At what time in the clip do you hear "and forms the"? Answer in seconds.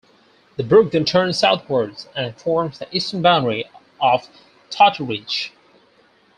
2.15-2.87